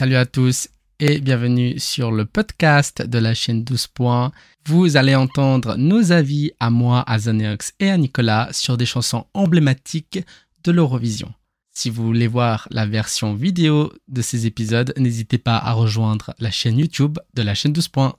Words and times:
Salut 0.00 0.16
à 0.16 0.24
tous 0.24 0.70
et 0.98 1.20
bienvenue 1.20 1.78
sur 1.78 2.10
le 2.10 2.24
podcast 2.24 3.02
de 3.02 3.18
la 3.18 3.34
chaîne 3.34 3.64
12 3.64 3.88
points. 3.88 4.32
Vous 4.66 4.96
allez 4.96 5.14
entendre 5.14 5.76
nos 5.76 6.10
avis 6.10 6.52
à 6.58 6.70
moi, 6.70 7.04
à 7.06 7.18
Zaneox 7.18 7.74
et 7.80 7.90
à 7.90 7.98
Nicolas 7.98 8.48
sur 8.50 8.78
des 8.78 8.86
chansons 8.86 9.26
emblématiques 9.34 10.20
de 10.64 10.72
l'Eurovision. 10.72 11.30
Si 11.74 11.90
vous 11.90 12.02
voulez 12.02 12.28
voir 12.28 12.66
la 12.70 12.86
version 12.86 13.34
vidéo 13.34 13.92
de 14.08 14.22
ces 14.22 14.46
épisodes, 14.46 14.94
n'hésitez 14.96 15.36
pas 15.36 15.58
à 15.58 15.72
rejoindre 15.72 16.32
la 16.38 16.50
chaîne 16.50 16.78
YouTube 16.78 17.18
de 17.34 17.42
la 17.42 17.54
chaîne 17.54 17.74
12 17.74 17.88
points. 17.88 18.16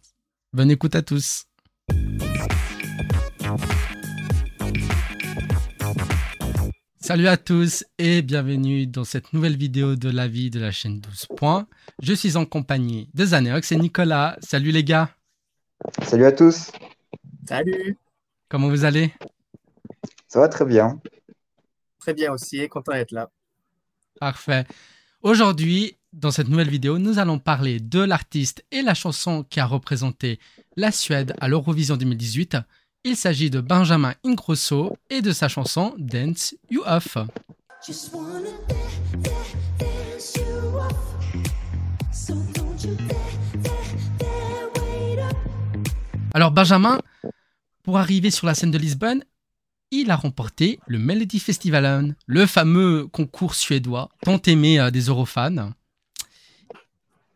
Bonne 0.54 0.70
écoute 0.70 0.94
à 0.94 1.02
tous. 1.02 1.46
Salut 7.04 7.28
à 7.28 7.36
tous 7.36 7.84
et 7.98 8.22
bienvenue 8.22 8.86
dans 8.86 9.04
cette 9.04 9.34
nouvelle 9.34 9.58
vidéo 9.58 9.96
de 9.96 10.12
la 10.12 10.28
vie 10.28 10.52
de 10.52 10.60
la 10.60 10.70
chaîne 10.70 11.02
12 11.02 11.30
points. 11.36 11.68
Je 12.00 12.14
suis 12.14 12.38
en 12.38 12.46
compagnie 12.46 13.10
de 13.16 13.26
Zaneox 13.26 13.72
et 13.72 13.76
Nicolas. 13.78 14.38
Salut 14.40 14.70
les 14.70 14.84
gars. 14.84 15.10
Salut 16.04 16.26
à 16.26 16.32
tous. 16.32 16.72
Salut. 17.48 17.98
Comment 18.50 18.70
vous 18.70 18.86
allez? 18.86 19.12
Ça 20.28 20.40
va 20.40 20.48
très 20.48 20.64
bien. 20.64 21.02
Très 21.98 22.14
bien 22.14 22.32
aussi, 22.34 22.70
content 22.70 22.92
d'être 22.92 23.12
là. 23.12 23.32
Parfait. 24.20 24.66
Aujourd'hui, 25.24 25.98
dans 26.14 26.30
cette 26.30 26.50
nouvelle 26.50 26.70
vidéo, 26.70 27.00
nous 27.00 27.18
allons 27.18 27.40
parler 27.40 27.80
de 27.80 28.00
l'artiste 28.00 28.64
et 28.70 28.84
la 28.84 28.94
chanson 28.94 29.44
qui 29.44 29.60
a 29.60 29.66
représenté 29.66 30.40
la 30.76 30.92
Suède 30.92 31.34
à 31.42 31.48
l'Eurovision 31.48 31.98
2018 31.98 32.58
il 33.04 33.18
s'agit 33.18 33.50
de 33.50 33.62
Benjamin 33.62 34.14
Ingrosso 34.24 34.98
et 35.10 35.22
de 35.22 35.32
sa 35.32 35.48
chanson 35.48 35.94
Dance 35.98 36.56
You 36.70 36.84
Off. 36.86 37.18
Alors 46.34 46.52
Benjamin, 46.52 47.00
pour 47.84 47.98
arriver 47.98 48.32
sur 48.32 48.46
la 48.46 48.54
scène 48.54 48.72
de 48.72 48.78
Lisbonne, 48.78 49.24
il 49.90 50.10
a 50.12 50.16
remporté 50.16 50.80
le 50.88 51.00
Melody 51.00 51.40
Festivalen, 51.40 52.16
le 52.28 52.46
fameux 52.46 53.08
concours 53.08 53.56
suédois 53.56 54.10
tant 54.22 54.42
aimé 54.44 54.80
euh, 54.80 54.90
des 54.90 55.02
Eurofans. 55.08 55.74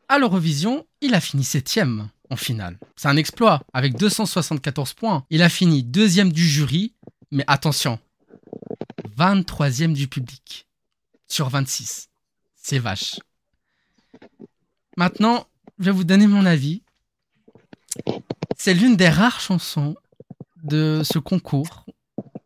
À 0.08 0.19
l'Eurovision, 0.19 0.86
il 1.02 1.16
a 1.16 1.19
fini 1.19 1.43
septième 1.43 2.09
en 2.29 2.35
finale. 2.35 2.77
C'est 2.95 3.07
un 3.07 3.17
exploit 3.17 3.61
avec 3.73 3.95
274 3.95 4.93
points. 4.93 5.25
Il 5.29 5.41
a 5.41 5.49
fini 5.49 5.83
deuxième 5.83 6.31
du 6.31 6.47
jury, 6.47 6.93
mais 7.31 7.43
attention, 7.47 7.99
23e 9.17 9.93
du 9.93 10.07
public 10.07 10.67
sur 11.27 11.49
26. 11.49 12.09
C'est 12.55 12.79
vache. 12.79 13.19
Maintenant, 14.97 15.47
je 15.79 15.85
vais 15.85 15.91
vous 15.91 16.03
donner 16.03 16.27
mon 16.27 16.45
avis. 16.45 16.81
C'est 18.57 18.73
l'une 18.73 18.95
des 18.95 19.09
rares 19.09 19.39
chansons 19.39 19.95
de 20.63 21.01
ce 21.03 21.19
concours 21.19 21.85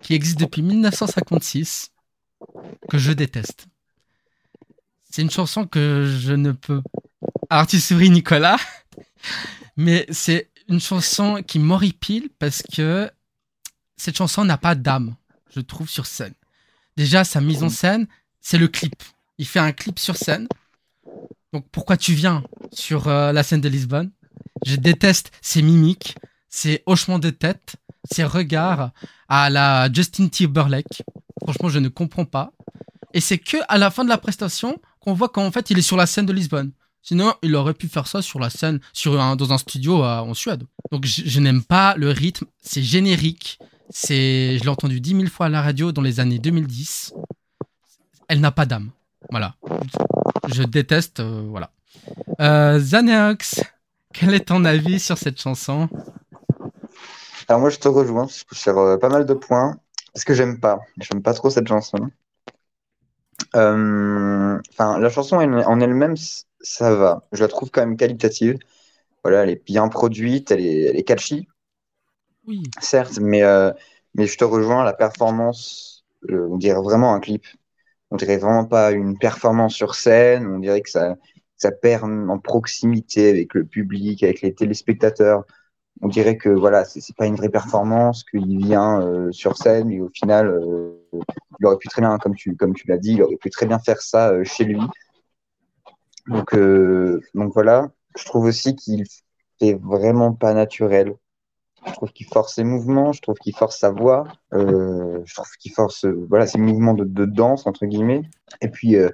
qui 0.01 0.13
existe 0.13 0.39
depuis 0.39 0.61
1956 0.61 1.91
que 2.89 2.97
je 2.97 3.11
déteste. 3.11 3.67
C'est 5.09 5.21
une 5.21 5.31
chanson 5.31 5.65
que 5.65 6.05
je 6.19 6.33
ne 6.33 6.51
peux. 6.51 6.81
Alors 7.49 7.67
tu 7.67 7.79
souris 7.79 8.09
Nicolas, 8.09 8.57
mais 9.79 10.05
c'est 10.11 10.49
une 10.67 10.81
chanson 10.81 11.41
qui 11.41 11.57
m'horripile 11.57 12.29
parce 12.37 12.61
que 12.61 13.09
cette 13.95 14.17
chanson 14.17 14.43
n'a 14.43 14.57
pas 14.57 14.75
d'âme, 14.75 15.15
je 15.55 15.61
trouve, 15.61 15.89
sur 15.89 16.05
scène. 16.05 16.33
Déjà, 16.97 17.23
sa 17.23 17.39
mise 17.39 17.63
en 17.63 17.69
scène, 17.69 18.05
c'est 18.41 18.57
le 18.57 18.67
clip. 18.67 19.01
Il 19.37 19.47
fait 19.47 19.59
un 19.59 19.71
clip 19.71 19.97
sur 19.97 20.17
scène. 20.17 20.49
Donc 21.53 21.65
pourquoi 21.71 21.95
tu 21.95 22.13
viens 22.13 22.43
sur 22.73 23.07
euh, 23.07 23.31
la 23.31 23.41
scène 23.41 23.61
de 23.61 23.69
Lisbonne? 23.69 24.11
Je 24.65 24.75
déteste 24.75 25.31
ses 25.41 25.61
mimiques, 25.61 26.17
ses 26.49 26.83
hochements 26.85 27.17
de 27.17 27.29
tête, 27.29 27.77
ses 28.11 28.25
regards 28.25 28.91
à 29.29 29.49
la 29.49 29.89
Justin 29.93 30.27
Timberlake. 30.27 31.03
Franchement, 31.41 31.69
je 31.69 31.79
ne 31.79 31.87
comprends 31.87 32.25
pas. 32.25 32.51
Et 33.13 33.21
c'est 33.21 33.37
que 33.37 33.55
à 33.69 33.77
la 33.77 33.91
fin 33.91 34.03
de 34.03 34.09
la 34.09 34.17
prestation 34.17 34.81
qu'on 34.99 35.13
voit 35.13 35.29
qu'en 35.29 35.51
fait 35.51 35.69
il 35.69 35.79
est 35.79 35.83
sur 35.83 35.95
la 35.95 36.05
scène 36.05 36.25
de 36.25 36.33
Lisbonne. 36.33 36.73
Sinon, 37.01 37.33
il 37.41 37.55
aurait 37.55 37.73
pu 37.73 37.87
faire 37.87 38.07
ça 38.07 38.21
sur 38.21 38.39
la 38.39 38.49
scène, 38.49 38.79
sur 38.93 39.13
dans 39.35 39.53
un 39.53 39.57
studio 39.57 40.03
en 40.03 40.33
Suède. 40.33 40.63
Donc, 40.91 41.05
je, 41.05 41.39
n'aime 41.39 41.63
pas 41.63 41.95
le 41.95 42.11
rythme. 42.11 42.45
C'est 42.61 42.83
générique. 42.83 43.59
C'est, 43.89 44.57
je 44.57 44.63
l'ai 44.63 44.69
entendu 44.69 45.01
dix 45.01 45.15
mille 45.15 45.29
fois 45.29 45.47
à 45.47 45.49
la 45.49 45.61
radio 45.61 45.91
dans 45.91 46.01
les 46.01 46.19
années 46.19 46.39
2010. 46.39 47.13
Elle 48.27 48.41
n'a 48.41 48.51
pas 48.51 48.65
d'âme. 48.65 48.91
Voilà. 49.29 49.55
Je 50.47 50.63
déteste. 50.63 51.19
Euh, 51.19 51.45
voilà. 51.49 51.71
Euh, 52.39 52.79
Zaneox, 52.79 53.61
quel 54.13 54.33
est 54.33 54.47
ton 54.47 54.65
avis 54.65 54.99
sur 54.99 55.17
cette 55.17 55.39
chanson? 55.39 55.89
Alors 57.47 57.59
moi, 57.59 57.69
je 57.69 57.77
te 57.77 57.87
rejoins 57.87 58.27
sur 58.51 58.77
euh, 58.77 58.97
pas 58.97 59.09
mal 59.09 59.25
de 59.25 59.33
points. 59.33 59.75
Parce 60.13 60.23
que 60.23 60.33
j'aime 60.33 60.59
pas. 60.59 60.79
J'aime 60.99 61.21
pas 61.21 61.33
trop 61.33 61.49
cette 61.49 61.67
chanson. 61.67 61.97
Euh, 63.55 64.59
enfin, 64.69 64.99
la 64.99 65.09
chanson 65.09 65.37
en 65.37 65.79
elle-même, 65.79 66.15
ça 66.61 66.95
va. 66.95 67.27
Je 67.31 67.41
la 67.41 67.47
trouve 67.47 67.71
quand 67.71 67.81
même 67.81 67.97
qualitative. 67.97 68.57
Voilà, 69.23 69.43
elle 69.43 69.49
est 69.51 69.65
bien 69.65 69.87
produite, 69.89 70.51
elle 70.51 70.61
est, 70.61 70.81
elle 70.83 70.97
est 70.97 71.03
catchy. 71.03 71.47
Oui. 72.47 72.63
Certes, 72.81 73.19
mais, 73.19 73.43
euh, 73.43 73.71
mais 74.15 74.27
je 74.27 74.37
te 74.37 74.43
rejoins, 74.43 74.83
la 74.83 74.93
performance, 74.93 76.05
euh, 76.29 76.47
on 76.49 76.57
dirait 76.57 76.81
vraiment 76.81 77.13
un 77.13 77.19
clip. 77.19 77.45
On 78.11 78.17
dirait 78.17 78.37
vraiment 78.37 78.65
pas 78.65 78.91
une 78.91 79.17
performance 79.17 79.75
sur 79.75 79.95
scène. 79.95 80.47
On 80.47 80.59
dirait 80.59 80.81
que 80.81 80.89
ça, 80.89 81.15
ça 81.57 81.71
perd 81.71 82.05
en 82.05 82.39
proximité 82.39 83.29
avec 83.29 83.53
le 83.53 83.65
public, 83.65 84.23
avec 84.23 84.41
les 84.41 84.53
téléspectateurs. 84.53 85.45
On 86.01 86.07
dirait 86.07 86.37
que 86.37 86.49
voilà, 86.49 86.85
c'est 86.85 87.15
pas 87.15 87.25
une 87.25 87.35
vraie 87.35 87.49
performance, 87.49 88.23
qu'il 88.23 88.57
vient 88.57 89.01
euh, 89.01 89.31
sur 89.31 89.57
scène 89.57 89.91
et 89.91 89.99
au 89.99 90.09
final, 90.09 90.53
il 91.59 91.65
aurait 91.65 91.77
pu 91.77 91.87
très 91.89 92.01
bien, 92.01 92.17
comme 92.17 92.35
tu, 92.35 92.55
comme 92.55 92.73
tu 92.73 92.87
l'as 92.87 92.97
dit, 92.97 93.13
il 93.13 93.23
aurait 93.23 93.35
pu 93.35 93.49
très 93.49 93.65
bien 93.65 93.79
faire 93.79 94.01
ça 94.01 94.43
chez 94.43 94.63
lui 94.63 94.79
donc, 96.29 96.53
euh, 96.53 97.21
donc 97.33 97.53
voilà, 97.53 97.89
je 98.17 98.23
trouve 98.25 98.45
aussi 98.45 98.75
qu'il 98.75 99.03
fait 99.59 99.73
vraiment 99.73 100.33
pas 100.33 100.53
naturel. 100.53 101.15
Je 101.87 101.93
trouve 101.93 102.11
qu'il 102.11 102.27
force 102.27 102.55
ses 102.55 102.63
mouvements, 102.63 103.13
je 103.13 103.21
trouve 103.21 103.35
qu'il 103.35 103.55
force 103.55 103.79
sa 103.79 103.89
voix, 103.89 104.27
euh, 104.53 105.21
je 105.25 105.33
trouve 105.33 105.47
qu'il 105.59 105.71
force 105.71 106.05
euh, 106.05 106.25
voilà, 106.29 106.45
ses 106.45 106.59
mouvements 106.59 106.93
de, 106.93 107.05
de, 107.05 107.25
danse, 107.25 107.65
entre 107.65 107.85
guillemets. 107.85 108.23
Et 108.61 108.67
puis, 108.67 108.97
euh, 108.97 109.09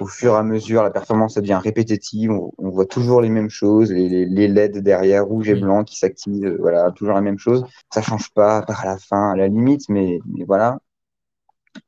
au 0.00 0.06
fur 0.06 0.34
et 0.34 0.36
à 0.36 0.42
mesure, 0.42 0.82
la 0.82 0.90
performance 0.90 1.34
devient 1.34 1.60
répétitive, 1.62 2.30
on, 2.30 2.52
on, 2.58 2.70
voit 2.70 2.86
toujours 2.86 3.20
les 3.20 3.28
mêmes 3.28 3.50
choses, 3.50 3.92
les, 3.92 4.26
les 4.26 4.48
LED 4.48 4.78
derrière, 4.78 5.24
rouge 5.24 5.48
et 5.48 5.54
blanc, 5.54 5.84
qui 5.84 5.96
s'activent, 5.96 6.56
voilà, 6.60 6.90
toujours 6.92 7.14
la 7.14 7.20
même 7.20 7.38
chose. 7.38 7.64
Ça 7.92 8.02
change 8.02 8.30
pas 8.30 8.62
par 8.62 8.84
la 8.84 8.98
fin, 8.98 9.30
à 9.30 9.36
la 9.36 9.48
limite, 9.48 9.88
mais, 9.88 10.18
mais 10.26 10.44
voilà. 10.44 10.78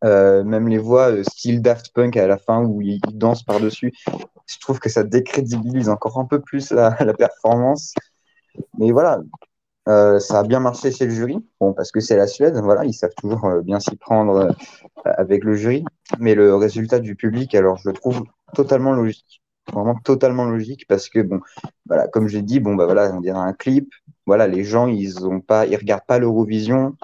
Euh, 0.04 0.44
même 0.44 0.68
les 0.68 0.78
voix 0.78 1.10
euh, 1.10 1.22
style 1.22 1.62
Daft 1.62 1.92
Punk 1.94 2.16
à 2.16 2.26
la 2.26 2.38
fin 2.38 2.62
où 2.62 2.82
ils 2.82 3.00
dansent 3.12 3.44
par-dessus, 3.44 3.92
je 4.46 4.58
trouve 4.58 4.78
que 4.78 4.88
ça 4.88 5.04
décrédibilise 5.04 5.88
encore 5.88 6.18
un 6.18 6.24
peu 6.24 6.40
plus 6.40 6.70
la, 6.72 6.90
performance. 7.18 7.94
Mais 8.78 8.90
voilà, 8.90 9.20
euh, 9.88 10.18
ça 10.18 10.40
a 10.40 10.42
bien 10.42 10.60
marché 10.60 10.90
chez 10.90 11.06
le 11.06 11.12
jury, 11.12 11.44
bon, 11.60 11.72
parce 11.72 11.92
que 11.92 12.00
c'est 12.00 12.16
la 12.16 12.26
Suède, 12.26 12.56
voilà, 12.62 12.84
ils 12.84 12.94
savent 12.94 13.14
toujours 13.16 13.62
bien 13.62 13.80
s'y 13.80 13.96
prendre 13.96 14.54
avec 15.04 15.44
le 15.44 15.54
jury. 15.54 15.84
Mais 16.18 16.34
le 16.34 16.54
résultat 16.56 16.98
du 16.98 17.16
public, 17.16 17.54
alors 17.54 17.76
je 17.78 17.88
le 17.88 17.94
trouve 17.94 18.22
totalement 18.54 18.92
logique, 18.92 19.42
vraiment 19.72 19.94
totalement 19.96 20.44
logique, 20.44 20.86
parce 20.88 21.08
que 21.08 21.20
bon, 21.20 21.40
voilà, 21.86 22.08
comme 22.08 22.28
j'ai 22.28 22.42
dit, 22.42 22.60
bon 22.60 22.74
bah 22.74 22.86
voilà, 22.86 23.12
on 23.14 23.20
dirait 23.20 23.38
un 23.38 23.52
clip. 23.52 23.92
Voilà, 24.26 24.46
les 24.48 24.64
gens 24.64 24.88
ils 24.88 25.24
ont 25.26 25.40
pas, 25.40 25.66
ils 25.66 25.76
regardent 25.76 26.06
pas 26.06 26.18
l'Eurovision 26.18 26.96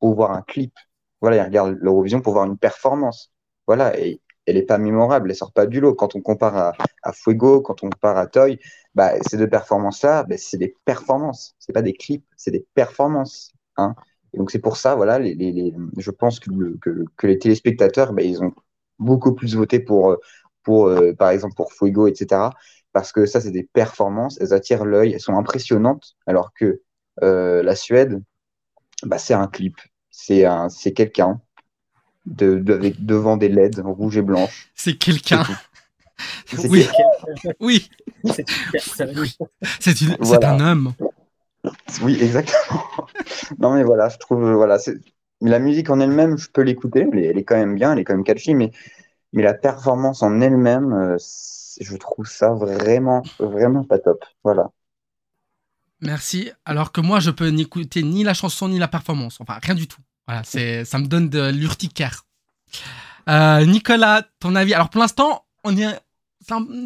pour 0.00 0.14
voir 0.14 0.32
un 0.32 0.42
clip 0.42 0.72
voilà, 1.20 1.36
il 1.38 1.42
regarde 1.42 1.76
l'Eurovision 1.80 2.20
pour 2.20 2.34
voir 2.34 2.46
une 2.46 2.58
performance. 2.58 3.32
Voilà, 3.66 3.98
et 3.98 4.20
elle 4.46 4.56
n'est 4.56 4.62
pas 4.62 4.78
mémorable, 4.78 5.30
elle 5.30 5.36
sort 5.36 5.52
pas 5.52 5.66
du 5.66 5.80
lot. 5.80 5.94
Quand 5.94 6.14
on 6.14 6.20
compare 6.20 6.56
à, 6.56 6.72
à 7.02 7.12
Fuego, 7.12 7.60
quand 7.60 7.82
on 7.82 7.90
compare 7.90 8.16
à 8.16 8.26
Toy, 8.26 8.58
bah, 8.96 9.12
ces 9.28 9.36
deux 9.36 9.48
performances-là, 9.48 10.24
bah, 10.24 10.36
c'est 10.38 10.56
des 10.56 10.74
performances, 10.86 11.54
c'est 11.58 11.74
pas 11.74 11.82
des 11.82 11.92
clips, 11.92 12.24
c'est 12.34 12.50
des 12.50 12.66
performances. 12.74 13.52
Hein. 13.76 13.94
Et 14.32 14.38
donc 14.38 14.50
c'est 14.50 14.58
pour 14.58 14.78
ça, 14.78 14.94
voilà, 14.94 15.18
les, 15.18 15.34
les, 15.34 15.52
les, 15.52 15.74
je 15.98 16.10
pense 16.10 16.40
que, 16.40 16.50
que, 16.80 17.04
que 17.14 17.26
les 17.26 17.38
téléspectateurs, 17.38 18.14
bah, 18.14 18.22
ils 18.22 18.42
ont 18.42 18.54
beaucoup 18.98 19.34
plus 19.34 19.54
voté 19.54 19.80
pour, 19.80 20.16
pour 20.62 20.86
euh, 20.86 21.12
par 21.12 21.28
exemple, 21.28 21.54
pour 21.54 21.74
Fuego, 21.74 22.06
etc. 22.06 22.48
Parce 22.94 23.12
que 23.12 23.26
ça, 23.26 23.42
c'est 23.42 23.50
des 23.50 23.64
performances, 23.64 24.38
elles 24.40 24.54
attirent 24.54 24.86
l'œil, 24.86 25.12
elles 25.12 25.20
sont 25.20 25.36
impressionnantes, 25.36 26.16
alors 26.26 26.54
que 26.54 26.80
euh, 27.22 27.62
la 27.62 27.76
Suède, 27.76 28.22
bah, 29.02 29.18
c'est 29.18 29.34
un 29.34 29.46
clip, 29.46 29.76
c'est 30.10 30.46
un, 30.46 30.70
c'est 30.70 30.94
quelqu'un 30.94 31.38
de, 32.24 32.56
devant 32.98 33.36
des 33.36 33.50
LED 33.50 33.80
rouges 33.80 34.16
et 34.16 34.22
blanches. 34.22 34.70
C'est 34.74 34.96
quelqu'un. 34.96 35.44
Oui. 36.68 36.86
oui. 37.60 37.88
C'est 39.80 40.00
une... 40.00 40.16
voilà. 40.20 40.52
un 40.52 40.60
homme. 40.60 40.94
Oui, 42.02 42.18
exactement. 42.20 42.84
non 43.58 43.74
mais 43.74 43.82
voilà, 43.82 44.08
je 44.08 44.18
trouve 44.18 44.52
voilà, 44.52 44.78
c'est 44.78 44.94
mais 45.42 45.50
la 45.50 45.58
musique 45.58 45.90
en 45.90 46.00
elle-même, 46.00 46.38
je 46.38 46.48
peux 46.48 46.62
l'écouter, 46.62 47.06
elle, 47.12 47.18
elle, 47.18 47.38
est 47.38 47.44
quand 47.44 47.56
même 47.56 47.74
bien, 47.74 47.92
elle 47.92 47.98
est 47.98 48.04
quand 48.04 48.14
même 48.14 48.24
catchy, 48.24 48.54
mais 48.54 48.70
mais 49.32 49.42
la 49.42 49.54
performance 49.54 50.22
en 50.22 50.40
elle-même, 50.40 50.92
euh, 50.92 51.16
c'est- 51.18 51.84
je 51.84 51.96
trouve 51.96 52.26
ça 52.26 52.52
vraiment, 52.52 53.22
vraiment 53.38 53.84
pas 53.84 53.98
top. 53.98 54.24
Voilà. 54.42 54.70
Merci. 56.00 56.50
Alors 56.64 56.92
que 56.92 57.00
moi, 57.00 57.20
je 57.20 57.30
peux 57.30 57.48
n'écouter 57.48 58.02
ni 58.02 58.24
la 58.24 58.34
chanson 58.34 58.68
ni 58.68 58.78
la 58.78 58.88
performance. 58.88 59.40
Enfin, 59.40 59.58
rien 59.62 59.74
du 59.74 59.86
tout. 59.86 60.00
Voilà, 60.26 60.42
c'est, 60.44 60.84
ça 60.84 60.98
me 60.98 61.06
donne 61.06 61.28
de 61.28 61.50
l'urticaire. 61.50 62.24
Euh, 63.28 63.64
Nicolas, 63.64 64.22
ton 64.40 64.54
avis? 64.54 64.74
Alors 64.74 64.90
pour 64.90 65.00
l'instant, 65.00 65.44
on 65.64 65.76
est 65.76 66.00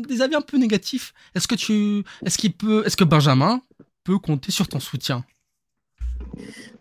des 0.07 0.23
avis 0.23 0.35
un 0.35 0.41
peu 0.41 0.57
négatifs. 0.57 1.13
Est-ce 1.35 1.49
que 1.49 1.55
tu, 1.55 2.05
est-ce 2.25 2.39
qu'il 2.39 2.53
peut, 2.53 2.83
est-ce 2.87 2.97
que 2.97 3.05
Benjamin 3.05 3.61
peut 4.05 4.19
compter 4.19 4.53
sur 4.53 4.69
ton 4.69 4.81
soutien? 4.81 5.25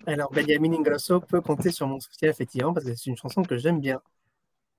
Alors, 0.06 0.32
Benjamin 0.32 0.74
Ingrosso 0.74 1.20
peut 1.22 1.42
compter 1.42 1.72
sur 1.72 1.88
mon 1.88 2.00
soutien, 2.00 2.30
effectivement, 2.30 2.74
parce 2.74 2.86
que 2.86 2.96
c'est 2.96 3.10
une 3.10 3.18
chanson 3.18 3.44
que 3.44 3.58
j'aime 3.58 3.80
bien. 3.80 4.00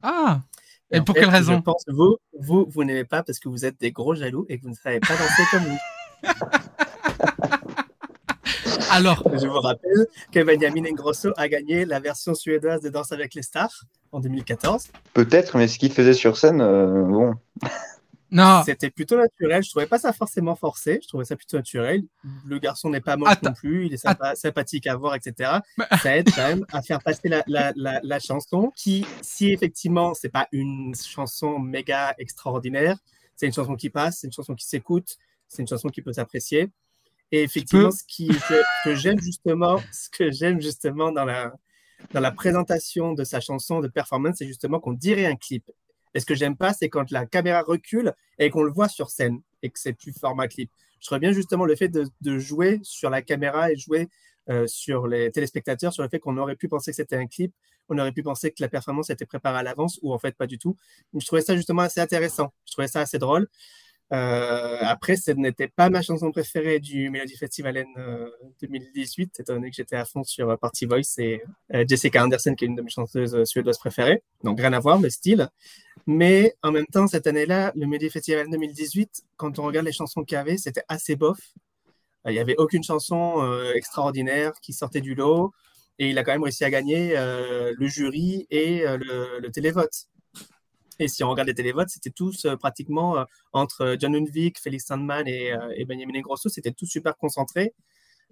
Ah. 0.02 0.43
Et 0.91 1.00
pour 1.00 1.14
fait, 1.14 1.20
quelle 1.20 1.31
raison? 1.31 1.56
Je 1.56 1.62
pense 1.62 1.85
vous, 1.87 2.17
vous, 2.38 2.67
vous 2.69 2.85
n'aimez 2.85 3.05
pas 3.05 3.23
parce 3.23 3.38
que 3.38 3.49
vous 3.49 3.64
êtes 3.64 3.79
des 3.81 3.93
gros 3.93 4.14
jaloux 4.14 4.44
et 4.49 4.58
que 4.58 4.64
vous 4.64 4.70
ne 4.70 4.75
savez 4.75 5.00
pas 5.00 5.17
danser 5.17 5.43
comme 5.50 5.64
lui. 5.64 5.76
Alors, 8.91 9.23
Je 9.33 9.47
vous 9.47 9.61
rappelle 9.61 10.07
que 10.33 10.43
Benjamin 10.43 10.85
Ingrosso 10.85 11.31
a 11.37 11.49
gagné 11.49 11.85
la 11.85 12.01
version 12.01 12.35
suédoise 12.35 12.83
de 12.83 12.89
Danse 12.89 13.13
avec 13.13 13.35
les 13.35 13.43
stars 13.43 13.85
en 14.13 14.21
2014. 14.21 14.89
Peut-être, 15.15 15.57
mais 15.57 15.69
ce 15.69 15.79
qu'il 15.79 15.93
faisait 15.93 16.13
sur 16.13 16.37
scène, 16.37 16.61
euh, 16.61 17.03
bon, 17.05 17.35
non. 18.33 18.63
C'était 18.65 18.91
plutôt 18.91 19.17
naturel. 19.17 19.63
Je 19.65 19.71
trouvais 19.71 19.87
pas 19.87 19.99
ça 19.99 20.13
forcément 20.13 20.55
forcé. 20.55 21.01
Je 21.03 21.09
trouvais 21.09 21.25
ça 21.25 21.35
plutôt 21.35 21.57
naturel. 21.57 22.03
Le 22.47 22.59
garçon 22.61 22.89
n'est 22.91 23.01
pas 23.01 23.17
moche 23.17 23.31
Attends. 23.33 23.49
non 23.49 23.55
plus. 23.55 23.87
Il 23.87 23.93
est 23.95 23.97
sympa- 23.97 24.37
sympathique 24.37 24.87
à 24.87 24.95
voir, 24.95 25.17
etc. 25.17 25.51
Mais- 25.77 25.87
Ça 26.01 26.17
aide 26.17 26.31
quand 26.33 26.47
même 26.47 26.65
à 26.73 26.81
faire 26.81 27.01
passer 27.03 27.29
la, 27.29 27.43
la, 27.49 27.73
la, 27.75 28.01
la 28.05 28.19
chanson 28.21 28.71
qui, 28.77 29.05
si 29.21 29.53
effectivement, 29.53 30.15
c'est 30.15 30.29
pas 30.29 30.47
une 30.53 30.95
chanson 30.95 31.59
méga 31.59 32.15
extraordinaire, 32.19 32.99
c'est 33.35 33.47
une 33.47 33.53
chanson 33.53 33.75
qui 33.75 33.91
passe, 33.91 34.19
c'est 34.21 34.29
une 34.29 34.33
chanson 34.33 34.55
qui 34.55 34.67
s'écoute, 34.67 35.17
c'est 35.49 35.63
une 35.63 35.69
chanson 35.69 35.89
qui 35.89 36.01
peut 36.01 36.13
s'apprécier. 36.13 36.71
Et 37.32 37.43
effectivement, 37.43 37.91
ce 37.91 38.03
qui, 38.06 38.29
que, 38.29 38.85
que 38.85 38.94
j'aime 38.94 39.21
justement, 39.21 39.81
ce 39.93 40.09
que 40.11 40.31
j'aime 40.31 40.61
justement 40.61 41.12
dans 41.12 41.25
la, 41.25 41.53
dans 42.12 42.21
la 42.21 42.32
présentation 42.32 43.12
de 43.12 43.25
sa 43.25 43.41
chanson 43.41 43.81
de 43.81 43.88
performance, 43.88 44.37
c'est 44.38 44.47
justement 44.47 44.81
qu'on 44.81 44.93
dirait 44.93 45.27
un 45.27 45.37
clip. 45.37 45.71
Et 46.15 46.21
ce 46.21 46.27
que 46.27 46.35
j'aime 46.35 46.56
pas, 46.56 46.73
c'est 46.73 46.88
quand 46.88 47.11
la 47.11 47.27
caméra 47.27 47.62
recule 47.62 48.12
et 48.38 48.50
qu'on 48.50 48.62
le 48.62 48.73
voit 48.73 48.88
sur 48.88 49.11
scène 49.11 49.41
et 49.62 49.71
que 49.71 49.79
c'est 49.79 49.93
plus 49.93 50.12
format 50.12 50.49
clip. 50.49 50.71
Je 51.00 51.17
bien 51.17 51.32
justement 51.32 51.65
le 51.65 51.77
fait 51.77 51.88
de, 51.88 52.06
de 52.21 52.38
jouer 52.38 52.81
sur 52.82 53.11
la 53.11 53.23
caméra 53.23 53.71
et 53.71 53.76
jouer 53.76 54.09
euh, 54.49 54.67
sur 54.67 55.06
les 55.06 55.31
téléspectateurs, 55.31 55.93
sur 55.93 56.03
le 56.03 56.09
fait 56.09 56.19
qu'on 56.19 56.37
aurait 56.37 56.56
pu 56.56 56.69
penser 56.69 56.91
que 56.91 56.97
c'était 56.97 57.17
un 57.17 57.26
clip, 57.26 57.55
on 57.88 57.99
aurait 57.99 58.12
pu 58.12 58.23
penser 58.23 58.50
que 58.50 58.61
la 58.61 58.69
performance 58.69 59.11
était 59.11 59.26
préparée 59.26 59.59
à 59.59 59.62
l'avance 59.62 59.99
ou 60.03 60.12
en 60.12 60.19
fait 60.19 60.37
pas 60.37 60.47
du 60.47 60.59
tout. 60.59 60.76
Je 61.15 61.25
trouvais 61.25 61.43
ça 61.43 61.56
justement 61.56 61.83
assez 61.83 62.00
intéressant. 62.00 62.53
Je 62.67 62.73
trouvais 62.73 62.88
ça 62.88 63.00
assez 63.00 63.19
drôle. 63.19 63.49
Euh, 64.12 64.79
après, 64.83 65.17
ce 65.17 65.31
n'était 65.31 65.69
pas 65.69 65.89
ma 65.89 66.03
chanson 66.03 66.33
préférée 66.33 66.81
du 66.81 67.11
Melody 67.11 67.37
Festival 67.37 67.87
euh, 67.97 68.29
2018, 68.61 69.39
étant 69.39 69.55
donné 69.55 69.71
que 69.71 69.77
j'étais 69.77 69.97
à 69.97 70.05
fond 70.05 70.25
sur 70.25 70.51
euh, 70.51 70.57
Party 70.57 70.87
Voice 70.87 71.19
et 71.19 71.43
euh, 71.75 71.85
Jessica 71.87 72.25
Anderson, 72.25 72.55
qui 72.57 72.65
est 72.65 72.69
une 72.69 72.75
de 72.75 72.83
mes 72.83 72.91
chanteuses 72.91 73.45
suédoises 73.45 73.79
préférées. 73.79 74.23
Donc 74.43 74.59
rien 74.59 74.73
à 74.73 74.81
voir, 74.81 74.99
le 74.99 75.11
style. 75.11 75.49
Mais 76.07 76.55
en 76.62 76.73
même 76.73 76.87
temps, 76.87 77.07
cette 77.07 77.29
année-là, 77.29 77.73
le 77.77 77.87
Melody 77.87 78.11
Festival 78.11 78.51
2018, 78.51 79.23
quand 79.37 79.59
on 79.61 79.65
regarde 79.65 79.87
les 79.87 79.93
chansons 79.93 80.25
qu'il 80.25 80.35
y 80.35 80.39
avait, 80.39 80.57
c'était 80.57 80.85
assez 80.89 81.15
bof. 81.15 81.39
Il 82.27 82.33
n'y 82.33 82.41
avait 82.41 82.57
aucune 82.59 82.83
chanson 82.83 83.43
extraordinaire 83.75 84.53
qui 84.61 84.75
sortait 84.75 85.01
du 85.01 85.15
lot. 85.15 85.53
Et 85.99 86.11
il 86.11 86.19
a 86.19 86.25
quand 86.25 86.33
même 86.33 86.43
réussi 86.43 86.65
à 86.65 86.71
gagner 86.71 87.15
le 87.17 87.87
jury 87.87 88.47
et 88.51 88.85
le 88.87 89.49
télévote. 89.49 90.07
Et 91.00 91.08
si 91.08 91.25
on 91.25 91.31
regarde 91.31 91.49
les 91.49 91.55
télévotes, 91.55 91.88
c'était 91.88 92.11
tous 92.11 92.44
euh, 92.44 92.56
pratiquement 92.56 93.19
euh, 93.19 93.25
entre 93.52 93.97
John 93.99 94.12
Lundvik, 94.12 94.61
Félix 94.61 94.87
Sandman 94.87 95.26
et, 95.26 95.52
euh, 95.52 95.73
et 95.75 95.85
Benjamin 95.85 96.14
Ingrosso, 96.17 96.49
c'était 96.49 96.73
tous 96.73 96.87
super 96.87 97.17
concentrés. 97.17 97.73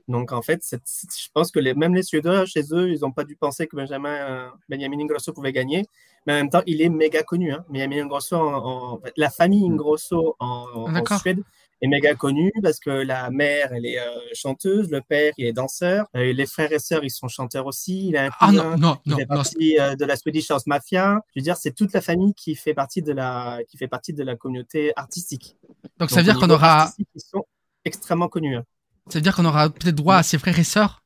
Donc 0.06 0.32
en 0.32 0.40
fait, 0.40 0.62
je 0.70 1.28
pense 1.34 1.50
que 1.50 1.58
les, 1.60 1.74
même 1.74 1.94
les 1.94 2.02
Suédois, 2.02 2.46
chez 2.46 2.62
eux, 2.72 2.90
ils 2.90 3.00
n'ont 3.00 3.10
pas 3.12 3.24
dû 3.24 3.36
penser 3.36 3.66
que 3.66 3.76
Benjamin, 3.76 4.14
euh, 4.14 4.48
Benjamin 4.68 4.98
Ingrosso 5.00 5.32
pouvait 5.34 5.52
gagner. 5.52 5.84
Mais 6.26 6.32
en 6.32 6.36
même 6.36 6.50
temps, 6.50 6.62
il 6.66 6.80
est 6.80 6.88
méga 6.88 7.22
connu. 7.22 7.52
Hein. 7.52 7.64
Benjamin 7.68 8.04
Ingrosso, 8.04 8.36
en, 8.36 8.94
en- 8.94 9.00
la 9.16 9.28
famille 9.30 9.66
Ingrosso 9.66 10.36
en. 10.38 10.86
Suède 11.18 11.42
est 11.80 11.88
méga 11.88 12.14
connue 12.14 12.52
parce 12.62 12.78
que 12.80 12.90
la 12.90 13.30
mère, 13.30 13.72
elle 13.72 13.86
est 13.86 13.98
euh, 13.98 14.04
chanteuse, 14.34 14.90
le 14.90 15.00
père, 15.00 15.32
il 15.38 15.46
est 15.46 15.52
danseur, 15.52 16.06
euh, 16.16 16.32
les 16.32 16.46
frères 16.46 16.72
et 16.72 16.78
sœurs, 16.78 17.04
ils 17.04 17.10
sont 17.10 17.28
chanteurs 17.28 17.66
aussi. 17.66 18.08
Il 18.08 18.16
a 18.16 18.26
un 18.26 18.30
Ah 18.40 18.46
cousin 18.48 18.76
non, 18.76 18.78
non, 18.78 18.96
qui 18.96 19.10
non, 19.10 19.16
fait 19.16 19.26
non. 19.30 19.36
partie 19.36 19.78
euh, 19.78 19.94
de 19.96 20.04
la 20.04 20.16
Swedish 20.16 20.50
House 20.50 20.66
Mafia. 20.66 21.20
Je 21.34 21.40
veux 21.40 21.44
dire, 21.44 21.56
c'est 21.56 21.72
toute 21.72 21.92
la 21.92 22.00
famille 22.00 22.34
qui 22.34 22.54
fait 22.56 22.74
partie 22.74 23.02
de 23.02 23.12
la, 23.12 23.60
qui 23.68 23.76
fait 23.76 23.88
partie 23.88 24.12
de 24.12 24.22
la 24.24 24.36
communauté 24.36 24.92
artistique. 24.96 25.56
Donc 25.98 26.10
ça 26.10 26.16
veut 26.16 26.24
dire 26.24 26.38
qu'on 26.38 26.50
aura, 26.50 26.90
Ils 26.98 27.20
sont 27.20 27.44
extrêmement 27.84 28.28
connus. 28.28 28.56
hein. 28.56 28.64
ça 29.08 29.18
veut 29.18 29.22
dire 29.22 29.34
qu'on 29.36 29.44
aura 29.44 29.70
peut-être 29.70 29.94
droit 29.94 30.16
à 30.16 30.22
ses 30.22 30.38
frères 30.38 30.58
et 30.58 30.64
sœurs? 30.64 31.02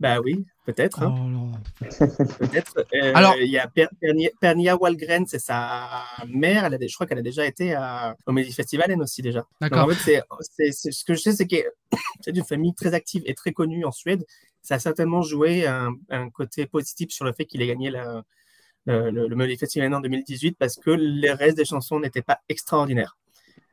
Bah 0.00 0.20
oui, 0.20 0.44
peut-être. 0.66 1.02
hein, 1.02 1.14
Oh 1.18 1.86
peut-être. 2.38 2.84
Euh, 2.94 3.12
Alors- 3.14 3.36
il 3.38 3.50
y 3.50 3.58
a 3.58 3.66
Per- 3.68 3.88
Pernia, 4.00 4.28
Pernia 4.40 4.76
Wallgren, 4.76 5.24
c'est 5.26 5.38
sa 5.38 6.04
mère. 6.28 6.64
Elle 6.66 6.74
a, 6.74 6.78
je 6.86 6.94
crois 6.94 7.06
qu'elle 7.06 7.18
a 7.18 7.22
déjà 7.22 7.46
été 7.46 7.74
à, 7.74 8.16
au 8.26 8.32
Melody 8.32 8.52
Festival, 8.52 8.90
elle 8.90 9.00
aussi 9.00 9.22
déjà. 9.22 9.46
D'accord. 9.60 9.84
en 9.84 9.88
fait, 9.94 10.22
ce 10.72 11.04
que 11.04 11.14
je 11.14 11.20
sais, 11.20 11.32
c'est 11.32 11.46
que 11.46 11.56
c'est 12.20 12.36
une 12.36 12.44
famille 12.44 12.74
très 12.74 12.92
active 12.94 13.22
et 13.26 13.34
très 13.34 13.52
connue 13.52 13.84
en 13.84 13.92
Suède. 13.92 14.24
Ça 14.62 14.74
a 14.74 14.78
certainement 14.78 15.22
joué 15.22 15.66
un, 15.66 15.92
un 16.10 16.28
côté 16.28 16.66
positif 16.66 17.10
sur 17.10 17.24
le 17.24 17.32
fait 17.32 17.44
qu'il 17.46 17.62
ait 17.62 17.66
gagné 17.68 17.90
la- 17.90 18.22
le, 18.88 19.10
le, 19.10 19.26
le 19.26 19.36
Melody 19.36 19.56
Festival 19.58 19.92
en 19.94 20.00
2018 20.00 20.56
parce 20.58 20.76
que 20.76 20.90
les 20.90 21.32
restes 21.32 21.56
des 21.56 21.64
chansons 21.64 21.98
n'étaient 21.98 22.22
pas 22.22 22.38
extraordinaires. 22.48 23.16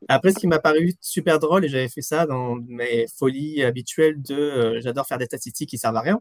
Après, 0.10 0.32
ce 0.34 0.40
qui 0.40 0.48
m'a 0.48 0.60
paru 0.60 0.94
super 1.00 1.40
drôle, 1.40 1.64
et 1.64 1.70
j'avais 1.70 1.88
fait 1.88 2.02
ça 2.02 2.26
dans 2.26 2.56
mes 2.68 3.06
folies 3.16 3.64
habituelles 3.64 4.22
de 4.22 4.36
euh, 4.36 4.82
j'adore 4.82 5.08
faire 5.08 5.18
des 5.18 5.26
statistiques 5.26 5.70
qui 5.70 5.78
servent 5.78 5.96
à 5.96 6.02
rien. 6.02 6.20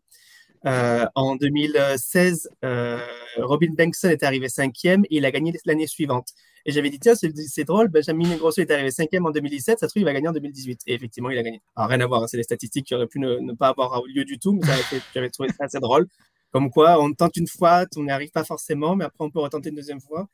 Euh, 0.67 1.07
en 1.15 1.37
2016, 1.37 2.49
euh, 2.65 2.99
Robin 3.39 3.73
Bengtson 3.77 4.09
est 4.09 4.23
arrivé 4.23 4.49
cinquième 4.49 5.05
et 5.05 5.17
il 5.17 5.25
a 5.25 5.31
gagné 5.31 5.53
l'année 5.65 5.87
suivante. 5.87 6.29
Et 6.65 6.71
j'avais 6.71 6.91
dit, 6.91 7.01
tiens, 7.01 7.15
c'est 7.17 7.65
drôle, 7.65 7.89
Benjamin 7.89 8.31
Ingrosso 8.31 8.61
est 8.61 8.71
arrivé 8.71 8.93
cinquième 8.93 9.27
en 9.27 9.31
2017, 9.31 9.81
ça 9.81 9.89
se 9.89 9.93
trouve, 9.93 10.03
il 10.03 10.05
va 10.05 10.13
gagner 10.13 10.29
en 10.29 10.33
2018. 10.33 10.83
Et 10.87 10.95
effectivement, 10.95 11.31
il 11.31 11.39
a 11.39 11.43
gagné. 11.43 11.61
Alors, 11.75 11.91
rien 11.91 12.01
à 12.01 12.07
voir, 12.07 12.23
hein, 12.23 12.27
c'est 12.29 12.37
des 12.37 12.45
statistiques 12.45 12.87
qui 12.87 12.95
auraient 12.95 13.09
pu 13.09 13.19
ne, 13.19 13.53
pas 13.55 13.69
avoir 13.69 14.01
lieu 14.07 14.25
du 14.25 14.39
tout, 14.39 14.53
mais 14.53 15.01
j'avais 15.15 15.31
trouvé 15.31 15.49
ça 15.49 15.65
assez 15.65 15.81
drôle. 15.81 16.07
Comme 16.53 16.71
quoi, 16.71 17.03
on 17.03 17.13
tente 17.13 17.37
une 17.37 17.49
fois, 17.49 17.87
on 17.97 18.05
n'y 18.05 18.11
arrive 18.11 18.31
pas 18.31 18.45
forcément, 18.45 18.95
mais 18.95 19.05
après, 19.05 19.25
on 19.25 19.31
peut 19.31 19.41
retenter 19.41 19.71
une 19.71 19.77
deuxième 19.77 20.01
fois 20.01 20.29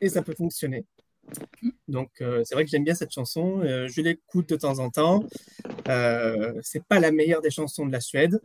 et 0.00 0.08
ça 0.08 0.22
peut 0.22 0.34
fonctionner. 0.34 0.86
Donc, 1.88 2.10
euh, 2.22 2.42
c'est 2.44 2.54
vrai 2.54 2.64
que 2.64 2.70
j'aime 2.70 2.84
bien 2.84 2.94
cette 2.94 3.12
chanson. 3.12 3.60
je 3.62 4.00
l'écoute 4.00 4.48
de 4.48 4.56
temps 4.56 4.78
en 4.78 4.88
temps. 4.88 5.24
Euh, 5.88 6.54
c'est 6.62 6.84
pas 6.84 7.00
la 7.00 7.10
meilleure 7.12 7.42
des 7.42 7.50
chansons 7.50 7.84
de 7.84 7.92
la 7.92 8.00
Suède. 8.00 8.40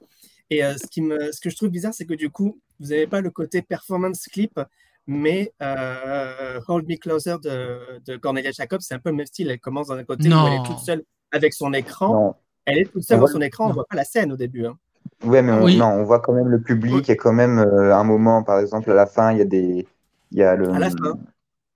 Et 0.53 0.63
euh, 0.63 0.73
ce, 0.77 0.87
qui 0.87 1.01
me, 1.01 1.31
ce 1.31 1.39
que 1.39 1.49
je 1.49 1.55
trouve 1.55 1.69
bizarre, 1.69 1.93
c'est 1.93 2.05
que 2.05 2.13
du 2.13 2.29
coup, 2.29 2.59
vous 2.79 2.87
n'avez 2.89 3.07
pas 3.07 3.21
le 3.21 3.29
côté 3.29 3.61
performance 3.61 4.27
clip, 4.31 4.59
mais 5.07 5.51
euh, 5.61 6.59
Hold 6.67 6.87
Me 6.87 6.97
Closer 6.97 7.35
de, 7.43 7.79
de 8.05 8.17
Cornelia 8.17 8.51
Jacobs, 8.51 8.81
c'est 8.81 8.93
un 8.93 8.99
peu 8.99 9.09
le 9.09 9.15
même 9.15 9.25
style. 9.25 9.49
Elle 9.49 9.59
commence 9.59 9.87
dans 9.87 9.95
un 9.95 10.03
côté 10.03 10.29
où 10.29 10.47
elle 10.47 10.53
est 10.53 10.65
toute 10.65 10.79
seule 10.79 11.03
avec 11.31 11.53
son 11.53 11.73
écran. 11.73 12.13
non. 12.13 12.35
Elle 12.65 12.77
est 12.79 12.85
toute 12.91 13.03
seule 13.03 13.19
dans 13.19 13.27
son 13.27 13.41
écran, 13.41 13.65
on 13.65 13.67
non. 13.69 13.73
voit 13.73 13.85
pas 13.89 13.97
la 13.97 14.05
scène 14.05 14.31
au 14.31 14.37
début. 14.37 14.65
hein. 14.65 14.77
Ouais, 15.25 15.41
mais 15.41 15.51
on, 15.51 15.63
Oui. 15.63 15.77
non, 15.77 15.87
on 15.87 16.03
voit 16.03 16.19
quand 16.21 16.31
même 16.33 16.47
le 16.47 16.61
public 16.61 17.09
et 17.09 17.17
quand 17.17 17.33
même 17.33 17.59
euh, 17.59 17.93
un 17.95 18.03
moment, 18.05 18.43
par 18.43 18.59
exemple, 18.59 18.89
à 18.91 18.93
la 18.93 19.05
fin, 19.05 19.31
il 19.33 19.39
y 19.39 19.41
a 19.41 19.45
des, 19.45 19.85
il 20.31 20.37
y 20.37 20.43
a 20.43 20.55
le, 20.55 20.69
À 20.69 20.79
la 20.79 20.89
fin. 20.89 21.17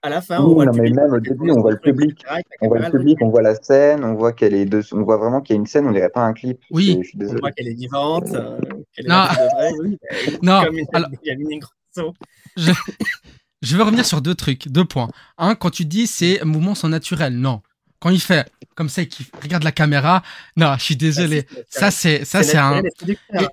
À 0.07 0.09
la 0.09 0.21
fin, 0.21 0.37
Oui, 0.39 0.45
on 0.51 0.53
voit 0.53 0.65
non, 0.65 0.71
le 0.71 0.77
mais 0.77 0.83
public. 0.89 0.95
même 1.03 1.13
au 1.13 1.19
début, 1.19 1.51
on 1.51 1.59
voit 1.61 1.71
le 1.71 1.79
public. 1.79 2.23
on 2.61 2.67
voit 2.69 2.79
le 2.79 2.89
public, 2.89 3.17
on 3.19 3.29
voit 3.29 3.41
la 3.41 3.55
scène, 3.55 4.05
on 4.05 4.13
voit 4.15 4.31
qu'elle 4.31 4.53
est 4.53 4.63
de, 4.65 4.81
on 4.93 5.03
voit 5.03 5.17
vraiment 5.17 5.41
qu'il 5.41 5.55
y 5.55 5.57
a 5.57 5.59
une 5.59 5.67
scène, 5.67 5.85
on 5.85 5.91
dirait 5.91 6.09
pas 6.09 6.21
un 6.21 6.31
clip. 6.31 6.59
Oui. 6.71 6.97
Je 7.03 7.07
suis 7.09 7.17
On 7.21 7.35
voit 7.39 7.51
qu'elle 7.51 7.67
est 7.67 7.73
vivante, 7.73 8.27
euh, 8.33 8.57
qu'elle 8.95 9.05
est 9.05 9.09
Non. 9.09 9.15
là 9.15 9.27
pour 9.27 9.43
de 9.43 9.49
vrai, 9.49 9.71
oui. 9.81 9.97
Non, 10.41 10.63
Comme 10.63 10.77
une 10.77 10.85
alors- 10.93 11.09
Benjamin 11.09 11.55
Ingrosso. 11.55 12.13
Je... 12.55 12.71
je 13.61 13.75
veux 13.75 13.83
revenir 13.83 14.05
sur 14.05 14.21
deux 14.21 14.33
trucs, 14.35 14.69
deux 14.69 14.85
points. 14.85 15.09
Un, 15.37 15.55
quand 15.55 15.71
tu 15.71 15.83
dis 15.83 16.07
c'est 16.07 16.41
mouvements 16.45 16.75
sont 16.75 16.87
naturels, 16.89 17.35
non. 17.35 17.61
Quand 17.99 18.09
il 18.11 18.21
fait 18.21 18.49
comme 18.75 18.87
ça 18.89 19.01
et 19.01 19.07
qu'il 19.09 19.25
regarde 19.43 19.63
la 19.63 19.71
caméra, 19.73 20.21
non, 20.55 20.73
je 20.77 20.83
suis 20.83 20.95
désolé. 20.95 21.47
Ça 21.67 21.91
c'est 21.91 22.23
ça 22.23 22.43
c'est 22.43 22.57
un. 22.57 22.81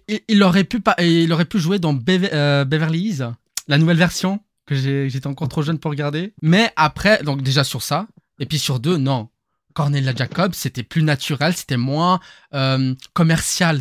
et- 0.07 0.23
il 0.29 0.43
aurait 0.45 0.65
pu 0.65 0.79
pas, 0.81 0.95
il 1.01 1.33
aurait 1.33 1.47
pu 1.47 1.59
jouer 1.59 1.79
dans 1.81 1.95
Beve- 1.95 2.29
euh, 2.33 2.65
Beverly 2.65 3.09
Hills, 3.09 3.27
la 3.67 3.79
nouvelle 3.79 3.97
version? 3.97 4.39
Que 4.67 4.75
j'étais 4.75 5.27
encore 5.27 5.49
trop 5.49 5.63
jeune 5.63 5.79
pour 5.79 5.91
regarder. 5.91 6.35
Mais 6.43 6.71
après, 6.77 7.23
donc 7.23 7.43
déjà 7.43 7.65
sur 7.65 7.83
ça, 7.83 8.07
et 8.39 8.47
puis 8.47 8.59
sur 8.59 8.81
deux, 8.81 8.97
non. 8.97 9.29
Cornelia 9.75 10.15
Jacobs, 10.15 10.55
c'était 10.55 10.85
plus 10.85 11.03
naturel, 11.03 11.55
c'était 11.55 11.77
moins 11.77 12.21
euh, 12.55 12.95
commercial. 13.13 13.81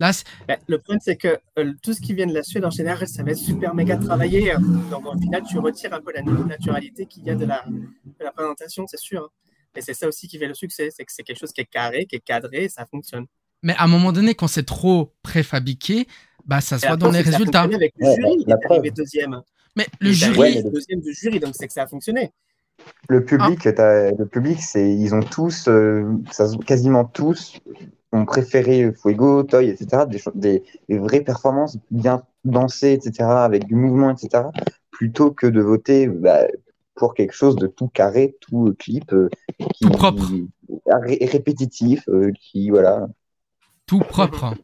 Là, 0.00 0.12
Ben, 0.48 0.58
le 0.68 0.78
problème, 0.78 1.00
c'est 1.02 1.16
que 1.16 1.38
euh, 1.58 1.72
tout 1.82 1.92
ce 1.92 2.00
qui 2.00 2.14
vient 2.14 2.26
de 2.26 2.34
la 2.34 2.42
Suède, 2.42 2.64
en 2.64 2.70
général, 2.70 3.08
ça 3.08 3.22
va 3.22 3.32
être 3.32 3.38
super 3.38 3.74
méga 3.74 3.96
travaillé. 3.96 4.52
hein. 4.52 4.60
Donc, 4.90 5.06
au 5.06 5.18
final, 5.18 5.42
tu 5.48 5.58
retires 5.58 5.92
un 5.94 6.00
peu 6.00 6.12
la 6.12 6.22
naturalité 6.22 7.06
qu'il 7.06 7.24
y 7.24 7.30
a 7.30 7.34
de 7.34 7.44
la, 7.46 7.64
de 7.66 8.24
la 8.24 8.32
présentation, 8.32 8.86
c'est 8.86 8.98
sûr. 9.00 9.22
hein. 9.24 9.28
Et 9.74 9.82
c'est 9.82 9.94
ça 9.94 10.08
aussi 10.08 10.28
qui 10.28 10.38
fait 10.38 10.46
le 10.48 10.54
succès, 10.54 10.90
c'est 10.90 11.04
que 11.04 11.12
c'est 11.12 11.22
quelque 11.22 11.38
chose 11.38 11.52
qui 11.52 11.60
est 11.62 11.66
carré, 11.66 12.06
qui 12.06 12.16
est 12.16 12.20
cadré, 12.20 12.64
et 12.64 12.68
ça 12.68 12.86
fonctionne. 12.86 13.26
mais 13.62 13.74
à 13.76 13.84
un 13.84 13.88
moment 13.88 14.12
donné, 14.12 14.34
quand 14.34 14.46
c'est 14.48 14.64
trop 14.64 15.14
préfabriqué, 15.22 16.06
bah 16.44 16.60
ça 16.60 16.78
se 16.78 16.84
Et 16.84 16.86
voit 16.86 16.94
après, 16.94 17.08
dans 17.08 17.10
les 17.10 17.20
résultats. 17.20 17.62
Avec 17.62 17.94
le 17.98 18.06
Ouais, 18.06 18.14
jury, 18.14 18.36
il 18.40 18.46
la 18.46 18.56
est 18.56 18.66
arrivé 18.66 18.90
deuxième. 18.90 19.42
Mais 19.76 19.86
le 20.00 20.10
Et 20.10 20.12
jury, 20.14 20.38
Ouais, 20.38 20.50
mais 20.54 20.60
est 20.60 20.70
deuxième 20.70 21.00
du 21.00 21.12
jury, 21.12 21.38
donc 21.40 21.54
c'est 21.54 21.66
que 21.66 21.72
ça 21.72 21.82
a 21.82 21.86
fonctionné. 21.86 22.32
Le 23.08 23.24
public, 23.24 23.60
t'as- 23.74 24.10
le 24.12 24.26
public, 24.26 24.60
c'est, 24.60 24.90
ils 24.90 25.14
ont 25.14 25.20
tous, 25.20 25.66
euh, 25.68 26.04
ça 26.30 26.46
quasiment 26.66 27.04
tous, 27.04 27.58
ont 28.12 28.24
préféré 28.24 28.92
Fuego, 28.92 29.42
Toy, 29.42 29.68
etc. 29.68 30.04
Des, 30.08 30.18
cho- 30.18 30.32
des, 30.34 30.62
des 30.88 30.98
vraies 30.98 31.22
performances 31.22 31.78
bien 31.90 32.22
dansées, 32.44 32.92
etc. 32.92 33.28
Avec 33.28 33.66
du 33.66 33.74
mouvement, 33.74 34.10
etc. 34.10 34.44
Plutôt 34.90 35.30
que 35.30 35.46
de 35.46 35.60
voter 35.60 36.06
bah, 36.06 36.42
pour 36.94 37.14
quelque 37.14 37.32
chose 37.34 37.56
de 37.56 37.66
tout 37.66 37.88
carré, 37.88 38.36
tout 38.40 38.68
euh, 38.68 38.74
clip, 38.78 39.12
euh, 39.12 39.28
qui, 39.74 39.84
Tout 39.84 39.90
propre. 39.90 40.30
ré- 40.86 41.18
répétitif, 41.30 42.08
euh, 42.08 42.32
qui 42.40 42.70
voilà. 42.70 43.06
tout 43.86 43.98
propre. 44.00 44.54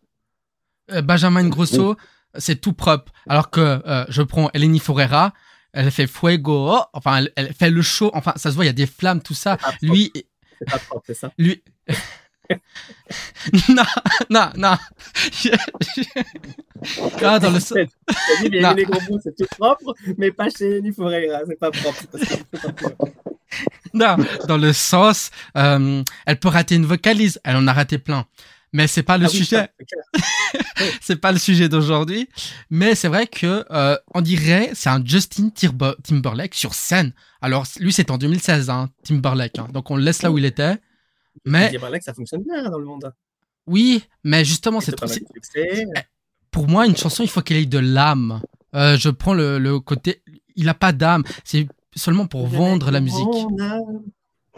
Euh, 0.91 1.03
Benjamin 1.03 1.49
Grosso, 1.49 1.97
c'est 2.37 2.61
tout 2.61 2.73
propre. 2.73 3.13
Alors 3.29 3.51
que 3.51 3.83
euh, 3.87 4.05
je 4.09 4.23
prends 4.23 4.51
Eleni 4.55 4.79
Ferreira, 4.79 5.33
elle 5.73 5.91
fait 5.91 6.07
Fuego, 6.07 6.71
oh, 6.73 6.83
enfin, 6.93 7.19
elle, 7.19 7.33
elle 7.37 7.55
fait 7.55 7.71
le 7.71 7.83
show, 7.83 8.11
enfin, 8.15 8.33
ça 8.37 8.51
se 8.51 8.55
voit, 8.55 8.65
il 8.65 8.69
y 8.69 8.71
a 8.71 8.75
des 8.75 8.87
flammes, 8.87 9.23
tout 9.23 9.35
ça. 9.35 9.57
Lui, 9.81 10.11
c'est 10.15 10.71
pas 10.71 10.79
propre, 10.79 11.05
c'est 11.07 11.15
ça. 11.15 11.33
lui. 11.39 11.63
non, 13.69 13.85
non, 14.31 14.51
non. 14.57 14.77
Ah, 17.23 17.39
dans 17.39 17.51
le 17.51 17.61
dit, 17.61 18.51
bien 18.51 18.71
Non. 18.71 18.75
les 18.75 18.85
gros 18.85 18.99
c'est 19.23 19.37
tout 19.37 19.47
propre, 19.57 19.95
mais 20.19 20.33
pas 20.33 20.49
chez 20.51 20.69
Lenny 20.69 20.93
Ferreira, 20.93 21.39
c'est 21.47 21.59
pas 21.59 21.71
propre. 21.71 22.05
parce 22.11 22.25
que 22.25 22.31
c'est 22.31 22.45
pas 22.45 22.73
propre. 22.73 23.07
non, 23.95 24.17
dans 24.49 24.57
le 24.59 24.73
sens, 24.73 25.31
euh, 25.57 26.03
elle 26.27 26.41
peut 26.41 26.49
rater 26.49 26.75
une 26.75 26.85
vocalise, 26.87 27.41
elle 27.45 27.57
en 27.57 27.69
a 27.69 27.73
raté 27.73 27.99
plein. 27.99 28.27
Mais 28.73 28.87
c'est 28.87 29.03
pas 29.03 29.19
le 29.19 29.27
Ah 29.27 29.29
oui, 29.31 29.37
sujet. 29.37 29.69
c'est 31.01 31.17
pas 31.17 31.33
le 31.33 31.39
sujet 31.39 31.69
d'aujourd'hui, 31.69 32.29
mais 32.71 32.95
c'est 32.95 33.09
vrai 33.09 33.27
que 33.27 33.65
euh, 33.71 33.97
on 34.15 34.21
dirait 34.23 34.71
c'est 34.75 34.89
un 34.89 35.05
Justin 35.05 35.51
Timberlake 35.51 36.55
sur 36.55 36.75
scène. 36.75 37.13
Alors 37.41 37.67
lui 37.81 37.93
c'est 37.93 38.11
en 38.11 38.19
2016 38.19 38.71
hein, 38.71 38.89
Timberlake, 39.05 39.59
hein. 39.59 39.69
donc 39.73 39.91
on 39.91 39.97
le 39.97 40.03
laisse 40.03 40.23
là 40.23 40.31
où 40.31 40.39
il 40.39 40.45
était. 40.45 40.77
Mais 41.45 41.73
que 41.73 42.05
ça 42.05 42.15
fonctionne 42.15 42.43
bien 42.45 42.69
dans 42.71 42.79
le 42.79 42.85
monde. 42.87 43.13
oui, 43.67 44.05
mais 44.25 44.45
justement 44.45 44.81
C'est 44.81 44.99
pas 44.99 45.07
de 45.07 45.13
succès. 45.13 45.85
pour 46.51 46.69
moi 46.69 46.87
une 46.87 46.97
chanson 46.97 47.23
il 47.23 47.29
faut 47.31 47.43
qu'elle 47.43 47.59
ait 47.59 47.67
de 47.67 47.79
l'âme. 47.79 48.41
Euh, 48.75 48.97
je 48.97 49.11
prends 49.11 49.35
le, 49.35 49.59
le 49.59 49.81
côté 49.81 50.23
il 50.57 50.69
a 50.69 50.75
pas 50.75 50.93
d'âme, 50.93 51.25
c'est 51.45 51.67
seulement 51.95 52.27
pour 52.27 52.47
vendre 52.47 52.91
la 52.91 53.01
musique. 53.01 53.27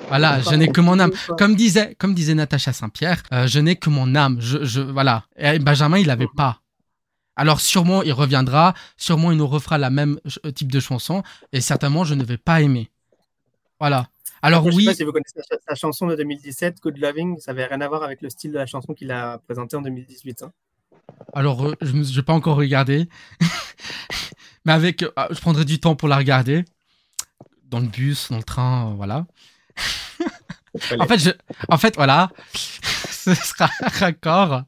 Voilà, 0.08 0.40
je 0.40 0.54
n'ai 0.54 0.68
que 0.68 0.80
mon 0.80 0.98
âme. 0.98 1.12
Comme 1.38 1.54
disait, 1.54 1.94
comme 1.98 2.14
disait 2.14 2.34
Natacha 2.34 2.72
Saint-Pierre, 2.72 3.22
euh, 3.32 3.46
je 3.46 3.60
n'ai 3.60 3.76
que 3.76 3.90
mon 3.90 4.14
âme. 4.14 4.38
Je, 4.40 4.64
je, 4.64 4.80
voilà. 4.80 5.24
Et 5.36 5.58
Benjamin, 5.58 5.98
il 5.98 6.06
l'avait 6.06 6.28
pas. 6.36 6.60
Alors 7.36 7.60
sûrement, 7.60 8.02
il 8.02 8.12
reviendra. 8.12 8.74
Sûrement, 8.96 9.32
il 9.32 9.38
nous 9.38 9.46
refera 9.46 9.78
la 9.78 9.90
même 9.90 10.18
euh, 10.44 10.50
type 10.50 10.70
de 10.70 10.80
chanson. 10.80 11.22
Et 11.52 11.60
certainement, 11.60 12.04
je 12.04 12.14
ne 12.14 12.24
vais 12.24 12.38
pas 12.38 12.60
aimer. 12.60 12.90
Voilà. 13.80 14.08
Alors 14.42 14.60
Après, 14.60 14.72
Je 14.72 14.76
oui, 14.76 14.84
sais 14.84 14.90
pas 14.90 14.96
si 14.96 15.04
vous 15.04 15.12
connaissez 15.12 15.40
sa, 15.48 15.56
sa 15.66 15.74
chanson 15.74 16.06
de 16.06 16.16
2017, 16.16 16.80
Good 16.82 16.98
Loving, 16.98 17.38
ça 17.40 17.52
avait 17.52 17.64
rien 17.64 17.80
à 17.80 17.88
voir 17.88 18.02
avec 18.02 18.20
le 18.20 18.28
style 18.28 18.52
de 18.52 18.58
la 18.58 18.66
chanson 18.66 18.92
qu'il 18.92 19.10
a 19.10 19.38
présentée 19.38 19.76
en 19.76 19.80
2018. 19.82 20.42
hein. 20.42 20.52
alors 21.32 21.64
euh, 21.66 21.74
je 21.80 21.92
n'ai 21.96 22.22
pas 22.22 22.34
encore 22.34 22.56
regardé. 22.56 23.08
Mais 24.66 24.72
avec, 24.72 25.02
euh, 25.02 25.10
je 25.30 25.40
prendrai 25.40 25.64
du 25.64 25.80
temps 25.80 25.96
pour 25.96 26.08
la 26.08 26.16
regarder. 26.18 26.64
Dans 27.70 27.80
le 27.80 27.86
bus, 27.88 28.30
dans 28.30 28.36
le 28.36 28.42
train, 28.44 28.94
voilà. 28.96 29.26
En 30.98 31.06
fait, 31.06 31.18
je, 31.18 31.30
en 31.68 31.78
fait, 31.78 31.94
voilà. 31.96 32.30
Ce 32.54 33.34
sera 33.34 33.70
un 33.82 33.88
raccord. 33.88 34.62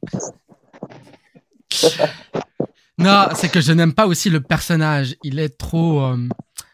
Non, 2.99 3.27
c'est 3.35 3.51
que 3.51 3.61
je 3.61 3.73
n'aime 3.73 3.93
pas 3.93 4.07
aussi 4.07 4.31
le 4.31 4.41
personnage. 4.41 5.17
Il 5.23 5.39
est 5.39 5.59
trop. 5.59 6.01
euh, 6.03 6.29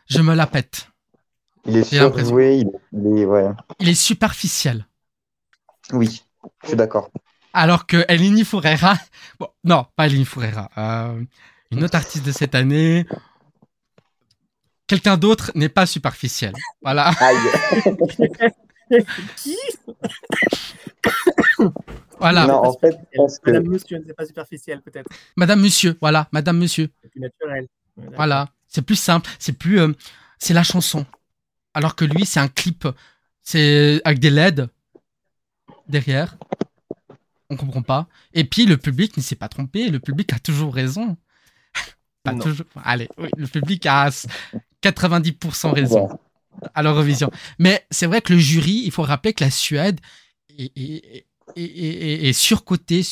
je 0.08 0.20
me 0.20 0.34
la 0.34 0.46
pète. 0.46 0.88
Il 1.66 1.76
est 1.76 1.84
surjoué, 1.84 2.58
il, 2.58 2.70
il 2.92 3.18
est, 3.18 3.24
ouais. 3.24 3.48
Il 3.80 3.88
est 3.88 3.94
superficiel. 3.94 4.86
Oui, 5.92 6.22
je 6.62 6.68
suis 6.68 6.76
d'accord. 6.76 7.10
Alors 7.52 7.86
que 7.86 8.04
Eleni 8.08 8.44
Furera. 8.44 8.96
Bon, 9.38 9.48
non, 9.64 9.86
pas 9.96 10.06
Eleni 10.06 10.24
Furera. 10.24 10.70
euh, 10.78 11.22
une 11.70 11.84
autre 11.84 11.96
artiste 11.96 12.24
de 12.24 12.32
cette 12.32 12.54
année. 12.54 13.06
Quelqu'un 14.92 15.16
d'autre 15.16 15.52
n'est 15.54 15.70
pas 15.70 15.86
superficiel. 15.86 16.52
Voilà. 16.82 17.08
Aïe. 17.18 17.36
Qui? 19.38 19.56
Voilà. 22.18 22.46
Non, 22.46 22.66
en 22.66 22.78
fait, 22.78 22.94
je 23.10 23.16
pense 23.16 23.38
que 23.38 23.50
Madame 23.52 23.68
Monsieur, 23.68 24.04
c'est 24.06 24.12
pas 24.12 24.26
superficiel 24.26 24.82
peut-être. 24.82 25.08
Madame, 25.34 25.62
monsieur. 25.62 25.96
Voilà. 25.98 26.28
Madame, 26.30 26.58
monsieur. 26.58 26.90
C'est 27.00 27.08
plus 27.10 27.20
naturel. 27.22 27.68
Voilà, 28.16 28.50
c'est 28.68 28.82
plus 28.82 28.96
simple, 28.96 29.30
c'est 29.38 29.54
plus, 29.54 29.80
euh, 29.80 29.94
c'est 30.38 30.52
la 30.52 30.62
chanson. 30.62 31.06
Alors 31.72 31.96
que 31.96 32.04
lui, 32.04 32.26
c'est 32.26 32.40
un 32.40 32.48
clip, 32.48 32.86
c'est 33.40 34.02
avec 34.04 34.18
des 34.18 34.28
LED 34.28 34.68
derrière. 35.88 36.36
On 37.48 37.56
comprend 37.56 37.82
pas. 37.82 38.08
Et 38.34 38.44
puis 38.44 38.66
le 38.66 38.76
public 38.76 39.16
ne 39.16 39.22
s'est 39.22 39.36
pas 39.36 39.48
trompé, 39.48 39.88
le 39.88 40.00
public 40.00 40.34
a 40.34 40.38
toujours 40.38 40.74
raison. 40.74 41.16
Pas 42.24 42.34
toujours. 42.34 42.66
Allez, 42.84 43.08
oui, 43.16 43.30
le 43.38 43.46
public 43.46 43.86
a 43.86 44.10
90% 44.82 45.72
raison 45.72 46.08
à 46.74 46.82
l'Eurovision. 46.82 47.30
Mais 47.58 47.84
c'est 47.90 48.06
vrai 48.06 48.20
que 48.20 48.32
le 48.32 48.38
jury, 48.38 48.82
il 48.84 48.90
faut 48.90 49.02
rappeler 49.02 49.32
que 49.32 49.42
la 49.44 49.50
Suède 49.50 50.00
est, 50.58 50.72
est, 50.76 51.26
est, 51.56 51.62
est- 51.62 52.28
est 52.28 52.32
surcotée 52.32 53.02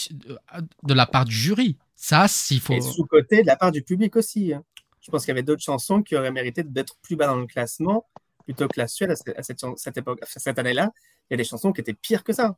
de 0.83 0.95
la 0.95 1.07
part 1.07 1.25
du 1.25 1.35
jury. 1.35 1.77
Ça, 1.97 2.29
s'il 2.29 2.61
faut. 2.61 2.75
Et 2.75 2.81
sous-côté 2.81 3.43
de 3.43 3.47
la 3.47 3.57
part 3.57 3.73
du 3.73 3.83
public 3.83 4.17
aussi. 4.17 4.53
hein. 4.53 4.62
Je 5.03 5.11
pense 5.11 5.23
qu'il 5.25 5.31
y 5.31 5.33
avait 5.33 5.43
d'autres 5.43 5.62
chansons 5.62 6.03
qui 6.03 6.15
auraient 6.17 6.31
mérité 6.31 6.62
d'être 6.62 6.97
plus 7.03 7.17
bas 7.17 7.27
dans 7.27 7.37
le 7.37 7.47
classement 7.47 8.07
plutôt 8.45 8.69
que 8.69 8.79
la 8.79 8.89
Suède 8.89 9.11
à 9.11 9.17
cette, 9.17 9.39
à 9.39 9.43
cette 9.43 9.61
chan- 9.61 9.77
cette 9.77 9.97
époque, 9.97 10.21
cette 10.27 10.59
année-là. 10.59 10.91
Il 11.31 11.33
y 11.33 11.35
a 11.35 11.37
des 11.39 11.45
chansons 11.45 11.73
qui 11.73 11.81
étaient 11.81 11.95
pires 11.95 12.25
que 12.25 12.33
ça. 12.33 12.57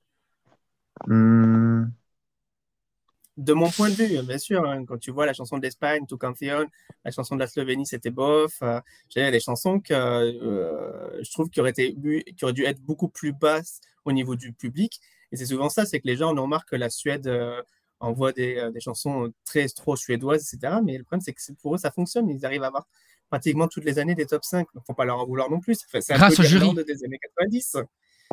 Hmm, 1.07 1.85
De 3.39 3.55
mon 3.55 3.71
point 3.71 3.89
de 3.89 3.95
vue, 3.95 4.23
bien 4.23 4.37
sûr, 4.39 4.63
hein, 4.69 4.85
quand 4.85 4.99
tu 4.99 5.11
vois 5.11 5.25
la 5.25 5.33
chanson 5.33 5.57
de 5.57 5.63
l'Espagne, 5.63 6.05
tout 6.07 6.19
Canción, 6.19 6.67
la 7.05 7.11
chanson 7.11 7.35
de 7.35 7.41
la 7.41 7.47
Slovénie, 7.47 7.87
c'était 7.87 8.11
bof. 8.11 8.59
Euh, 8.63 8.79
J'ai 9.09 9.31
des 9.31 9.41
chansons 9.41 9.81
que 9.81 9.95
euh, 9.95 11.23
je 11.23 11.31
trouve 11.33 11.49
qui 11.49 11.61
auraient, 11.61 11.71
été, 11.71 11.93
bu- 11.97 12.23
qui 12.37 12.45
auraient 12.45 12.53
dû 12.53 12.65
être 12.65 12.81
beaucoup 12.81 13.09
plus 13.09 13.33
basses 13.33 13.81
au 14.05 14.13
niveau 14.13 14.37
du 14.37 14.53
public. 14.53 15.01
Et 15.33 15.37
c'est 15.37 15.47
souvent 15.47 15.71
ça, 15.71 15.87
c'est 15.87 15.99
que 16.01 16.07
les 16.07 16.17
gens 16.17 16.37
on 16.37 16.43
remarque 16.43 16.69
que 16.71 16.77
la 16.77 16.91
Suède 16.91 17.27
euh, 17.27 17.63
envoie 18.01 18.33
des, 18.33 18.57
euh, 18.59 18.71
des 18.71 18.81
chansons 18.81 19.33
très 19.47 19.67
trop 19.69 19.97
suédoises, 19.97 20.53
etc. 20.53 20.75
Mais 20.85 20.99
le 20.99 21.05
problème, 21.05 21.23
c'est 21.23 21.33
que 21.33 21.41
pour 21.63 21.75
eux, 21.75 21.79
ça 21.79 21.91
fonctionne. 21.91 22.29
Ils 22.29 22.45
arrivent 22.45 22.65
à 22.65 22.67
avoir 22.67 22.87
pratiquement 23.31 23.67
toutes 23.67 23.85
les 23.87 23.99
années 23.99 24.15
des 24.15 24.27
top 24.27 24.45
5. 24.45 24.67
Il 24.75 24.79
ne 24.79 24.83
faut 24.87 24.93
pas 24.93 25.07
leur 25.07 25.19
en 25.19 25.27
vouloir 25.27 25.49
non 25.51 25.59
plus. 25.61 25.79
C'est 25.91 26.01
c'est 26.03 26.13
un 26.13 26.17
Grâce 26.19 26.37
peu 26.37 26.43
au 26.43 26.45
jury. 26.45 26.75
des 26.85 27.03
années 27.05 27.19
90. 27.19 27.77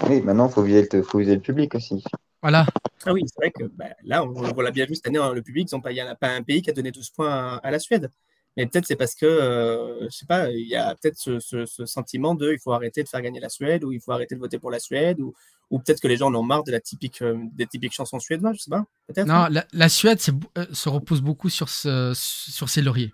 Oui, 0.10 0.22
maintenant, 0.22 0.48
il 0.50 0.52
faut 0.52 0.64
viser 0.64 1.36
le 1.36 1.42
public 1.42 1.74
aussi. 1.76 2.04
Voilà. 2.42 2.66
Ah 3.06 3.14
oui, 3.14 3.24
c'est 3.28 3.36
vrai 3.38 3.52
que 3.52 3.64
bah, 3.66 3.86
là, 4.04 4.24
on, 4.24 4.34
on 4.36 4.62
l'a 4.62 4.72
bien 4.72 4.86
vu 4.86 4.96
cette 4.96 5.08
année, 5.08 5.18
hein, 5.20 5.34
le 5.34 5.42
public, 5.42 5.70
ils 5.72 5.90
il 5.90 5.94
n'y 5.94 6.02
en 6.02 6.08
a 6.08 6.16
pas 6.16 6.30
un 6.30 6.42
pays 6.44 6.62
qui 6.62 6.70
a 6.70 6.74
donné 6.74 6.92
12 6.92 7.10
points 7.10 7.30
à, 7.32 7.56
à 7.58 7.72
la 7.72 7.80
Suède. 7.80 8.10
Mais 8.58 8.66
peut-être 8.66 8.86
c'est 8.88 8.96
parce 8.96 9.16
que, 9.16 9.26
euh, 9.26 10.04
je 10.10 10.10
sais 10.18 10.26
pas, 10.26 10.50
il 10.50 10.68
y 10.68 10.76
a 10.76 10.96
peut-être 10.96 11.18
ce, 11.18 11.40
ce- 11.40 11.66
ce 11.66 11.86
sentiment 11.86 12.36
de 12.36 12.52
il 12.52 12.60
faut 12.60 12.74
arrêter 12.74 13.04
de 13.04 13.08
faire 13.08 13.22
gagner 13.22 13.40
la 13.40 13.48
Suède 13.50 13.84
ou 13.84 13.92
il 13.92 14.02
faut 14.02 14.12
arrêter 14.12 14.36
de 14.36 14.40
voter 14.40 14.58
pour 14.60 14.72
la 14.72 14.80
Suède 14.80 15.20
ou, 15.22 15.34
ou 15.70 15.80
peut-être 15.80 16.02
que 16.02 16.08
les 16.08 16.18
gens 16.18 16.28
en 16.28 16.36
ont 16.36 16.44
marre 16.44 16.64
de 16.64 16.72
la 16.72 16.80
typique, 16.82 17.22
euh, 17.22 17.38
des 17.54 17.68
typiques 17.68 17.94
chansons 17.94 18.20
suédoises, 18.20 18.56
je 18.58 18.62
sais 18.64 18.72
pas, 18.72 18.86
peut-être. 19.08 19.28
Non, 19.28 19.48
la, 19.50 19.66
la 19.72 19.88
Suède 19.90 20.20
euh, 20.58 20.66
se 20.74 20.90
repose 20.90 21.22
beaucoup 21.22 21.50
sur, 21.50 21.70
ce, 21.70 22.12
sur 22.16 22.70
ses 22.70 22.82
lauriers. 22.82 23.14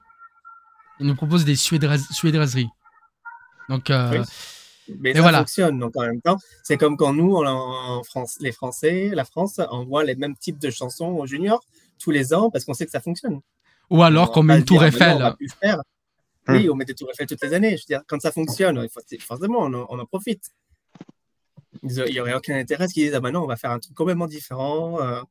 Il 1.00 1.06
nous 1.06 1.16
propose 1.16 1.44
des 1.46 1.56
suédoiseries. 1.58 2.70
Donc, 3.70 3.90
euh, 3.90 4.20
Oui. 4.20 4.26
Mais 5.00 5.12
Et 5.12 5.16
ça 5.16 5.22
voilà. 5.22 5.40
fonctionne. 5.40 5.80
Donc 5.80 5.96
en 5.98 6.02
même 6.02 6.22
temps, 6.22 6.38
c'est 6.64 6.78
comme 6.78 6.98
quand 6.98 7.14
nous, 7.14 7.36
en, 7.36 7.46
en 7.46 8.04
France, 8.04 8.38
les 8.40 8.52
Français, 8.52 9.10
la 9.14 9.26
France, 9.26 9.60
envoie 9.70 10.04
les 10.04 10.16
mêmes 10.16 10.36
types 10.38 10.60
de 10.60 10.70
chansons 10.70 11.08
aux 11.18 11.26
juniors 11.26 11.64
tous 12.00 12.12
les 12.12 12.34
ans 12.34 12.50
parce 12.52 12.66
qu'on 12.66 12.74
sait 12.74 12.86
que 12.86 12.92
ça 12.92 13.00
fonctionne. 13.02 13.40
ou 13.90 14.04
alors 14.04 14.30
On 14.30 14.34
qu'on 14.34 14.44
met 14.44 14.58
une 14.58 14.66
tour 14.66 14.84
Eiffel. 14.84 15.18
on 15.40 15.48
faire. 15.62 15.82
Hmm. 16.48 16.54
Oui, 16.56 16.70
on 16.70 16.76
met 16.76 16.86
des 16.86 16.94
tours 16.94 17.10
Eiffel 17.12 17.26
toutes 17.28 17.42
les 17.44 17.54
années. 17.54 17.72
Je 17.78 17.84
veux 17.84 17.88
dire, 17.98 18.02
quand 18.08 18.22
ça 18.22 18.32
fonctionne, 18.32 18.88
forcément, 19.20 19.60
on 19.62 19.74
en, 19.74 19.86
on 19.90 19.98
en 20.00 20.06
profite. 20.06 20.52
Il 21.84 21.90
n'y 22.06 22.20
aurait 22.20 22.34
aucun 22.36 22.56
intérêt 22.58 22.86
à 22.86 22.88
ce 22.88 22.94
qu'ils 22.94 23.04
disent, 23.06 23.16
ah 23.16 23.20
bah 23.20 23.32
non, 23.32 23.44
on 23.44 23.48
va 23.48 23.56
faire 23.58 23.72
un 23.72 23.80
truc 23.80 23.96
complètement 23.96 24.28
différent. 24.28 25.00
euh. 25.02 25.22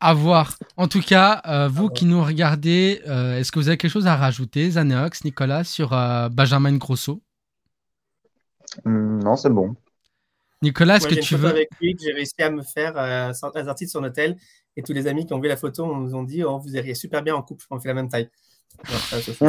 À 0.00 0.14
voir. 0.14 0.56
En 0.80 0.88
tout 0.88 1.02
cas, 1.02 1.42
euh, 1.46 1.68
vous 1.68 1.82
voir. 1.82 1.92
qui 1.92 2.06
nous 2.06 2.24
regardez, 2.24 3.02
euh, 3.06 3.36
est-ce 3.38 3.52
que 3.52 3.58
vous 3.58 3.68
avez 3.68 3.76
quelque 3.76 3.90
chose 3.90 4.06
à 4.06 4.16
rajouter, 4.16 4.70
Zaneox, 4.70 5.24
Nicolas, 5.24 5.62
sur 5.62 5.92
euh, 5.92 6.30
Benjamin 6.30 6.74
Grosso? 6.78 7.20
Hmm, 8.86 9.18
non, 9.22 9.36
c'est 9.36 9.50
bon. 9.50 9.76
Nicolas, 10.62 10.96
est-ce 10.96 11.04
Moi, 11.04 11.08
que 11.10 11.14
j'ai 11.16 11.20
une 11.20 11.26
tu 11.26 11.34
photo 11.34 11.46
veux. 11.48 11.50
avec 11.54 11.68
lui 11.82 11.94
que 11.94 12.02
j'ai 12.02 12.12
réussi 12.14 12.34
à 12.40 12.50
me 12.50 12.62
faire 12.62 12.96
euh, 12.96 13.28
à 13.28 13.34
sortir 13.34 13.62
de 13.64 13.84
son 13.90 14.04
hôtel. 14.04 14.38
Et 14.74 14.82
tous 14.82 14.94
les 14.94 15.06
amis 15.06 15.26
qui 15.26 15.34
ont 15.34 15.40
vu 15.40 15.48
la 15.48 15.58
photo 15.58 15.84
on 15.84 15.96
nous 15.98 16.14
ont 16.14 16.22
dit, 16.22 16.44
oh, 16.44 16.58
vous 16.58 16.74
iriez 16.74 16.94
super 16.94 17.22
bien 17.22 17.34
en 17.34 17.42
couple, 17.42 17.66
on 17.70 17.78
fait 17.78 17.88
la 17.88 17.94
même 17.94 18.08
taille. 18.08 18.30
Alors, 18.88 19.00
ça. 19.02 19.44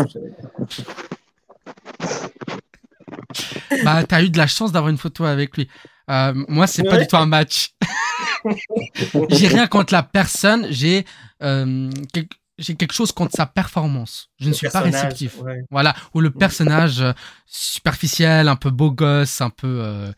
Bah, 3.86 4.04
t'as 4.04 4.22
eu 4.22 4.30
de 4.30 4.38
la 4.38 4.48
chance 4.48 4.74
d'avoir 4.74 4.90
une 4.90 4.98
photo 4.98 5.24
avec 5.24 5.56
lui. 5.56 5.70
Euh, 6.10 6.34
moi, 6.50 6.68
c'est 6.68 6.84
pas 6.84 6.96
Ouais. 6.96 7.02
du 7.04 7.08
tout 7.08 7.16
un 7.16 7.26
match. 7.26 7.74
j'ai 9.30 9.48
rien 9.48 9.68
contre 9.68 9.94
la 9.94 10.04
personne. 10.04 10.68
J'ai 10.70 11.06
euh, 11.44 11.90
quel- 12.14 12.28
j'ai 12.58 12.76
quelque 12.76 12.94
chose 12.94 13.12
contre 13.12 13.36
sa 13.36 13.46
performance. 13.48 14.30
Je 14.40 14.50
ne 14.50 14.54
suis 14.54 14.70
pas 14.70 14.82
réceptif. 14.82 15.40
ouais. 15.42 15.64
Voilà, 15.72 15.96
ou 16.14 16.20
le 16.22 16.30
personnage 16.30 17.02
euh, 17.02 17.12
superficiel, 17.48 18.48
un 18.48 18.56
peu 18.56 18.70
beau 18.70 18.92
gosse, 18.92 19.42
un 19.42 19.50
peu 19.50 19.80
euh, 19.82 20.12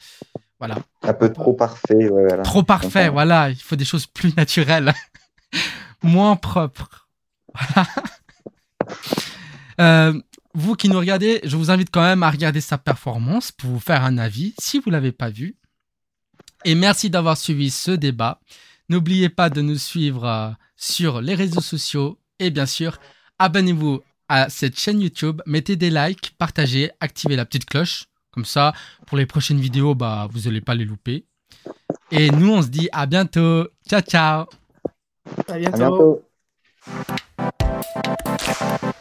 voilà, 0.59 0.75
Un 1.03 1.13
peu 1.13 1.31
trop 1.31 1.53
parfait. 1.53 2.09
ouais, 2.09 2.27
voilà. 2.27 2.43
trop 2.43 2.63
parfait. 2.63 3.07
Voilà, 3.09 3.49
il 3.49 3.55
faut 3.55 3.75
des 3.77 3.85
choses 3.85 4.07
plus 4.07 4.35
naturelles, 4.35 4.93
moins 6.03 6.35
propres. 6.35 7.07
Voilà. 7.53 7.87
Euh, 9.81 10.13
vous 10.53 10.75
qui 10.75 10.87
nous 10.87 10.99
regardez, 10.99 11.39
je 11.43 11.57
vous 11.57 11.71
invite 11.71 11.89
quand 11.91 12.03
même 12.03 12.21
à 12.21 12.29
regarder 12.29 12.61
sa 12.61 12.77
performance 12.77 13.51
pour 13.51 13.71
vous 13.71 13.79
faire 13.79 14.03
un 14.03 14.19
avis 14.19 14.53
si 14.59 14.79
vous 14.79 14.91
l'avez 14.91 15.11
pas 15.11 15.29
vu. 15.31 15.55
Et 16.65 16.75
merci 16.75 17.09
d'avoir 17.09 17.37
suivi 17.37 17.69
ce 17.69 17.91
débat. 17.91 18.39
N'oubliez 18.89 19.29
pas 19.29 19.49
de 19.49 19.61
nous 19.61 19.77
suivre 19.77 20.25
euh, 20.25 20.49
sur 20.75 21.21
les 21.21 21.35
réseaux 21.35 21.61
sociaux 21.61 22.19
et 22.39 22.49
bien 22.49 22.65
sûr, 22.65 22.97
abonnez-vous 23.39 24.01
à 24.29 24.49
cette 24.49 24.79
chaîne 24.79 25.01
YouTube, 25.01 25.41
mettez 25.45 25.75
des 25.75 25.89
likes, 25.89 26.33
partagez, 26.37 26.91
activez 26.99 27.35
la 27.35 27.45
petite 27.45 27.65
cloche. 27.65 28.05
Comme 28.31 28.45
ça, 28.45 28.73
pour 29.05 29.17
les 29.17 29.27
prochaines 29.27 29.59
vidéos, 29.59 29.93
bah, 29.93 30.27
vous 30.31 30.41
n'allez 30.41 30.61
pas 30.61 30.73
les 30.73 30.85
louper. 30.85 31.25
Et 32.11 32.31
nous, 32.31 32.51
on 32.51 32.61
se 32.63 32.67
dit 32.67 32.89
à 32.91 33.05
bientôt. 33.05 33.67
Ciao, 33.87 34.01
ciao. 34.01 34.45
À 35.47 35.53
À 35.53 35.57
bientôt. 35.59 36.23
bientôt. 36.87 38.93